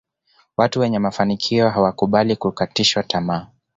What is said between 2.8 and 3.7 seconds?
tamaa